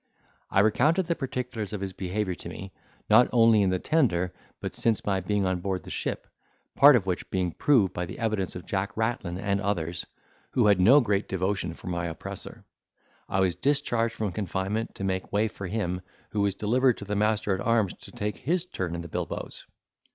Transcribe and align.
I 0.49 0.61
recounted 0.61 1.05
the 1.05 1.13
particulars 1.13 1.73
of 1.73 1.81
his 1.81 1.93
behaviour 1.93 2.33
to 2.33 2.49
me, 2.49 2.73
not 3.07 3.27
only 3.31 3.61
in 3.61 3.69
the 3.69 3.77
tender, 3.77 4.33
but 4.59 4.73
since 4.73 5.05
my 5.05 5.19
being 5.19 5.45
on 5.45 5.59
board 5.59 5.83
the 5.83 5.91
ship, 5.91 6.25
part 6.75 6.95
of 6.95 7.05
which 7.05 7.29
being 7.29 7.51
proved 7.51 7.93
by 7.93 8.07
the 8.07 8.17
evidence 8.17 8.55
of 8.55 8.65
Jack 8.65 8.97
Rattlin 8.97 9.37
and 9.37 9.61
others, 9.61 10.07
who 10.53 10.65
had 10.65 10.79
no 10.79 11.01
great 11.01 11.27
devotion 11.29 11.75
for 11.75 11.85
my 11.85 12.07
oppressor, 12.07 12.65
I 13.29 13.41
was 13.41 13.53
discharged 13.53 14.15
from 14.15 14.31
confinement, 14.31 14.95
to 14.95 15.03
make 15.03 15.31
way 15.31 15.47
for 15.47 15.67
him, 15.67 16.01
who 16.31 16.41
was 16.41 16.55
delivered 16.55 16.97
to 16.97 17.05
the 17.05 17.15
master 17.15 17.53
at 17.53 17.61
arms 17.61 17.93
to 17.99 18.11
take 18.11 18.37
his 18.37 18.65
turn 18.65 18.95
in 18.95 19.01
the 19.01 19.07
bilboes. 19.07 19.67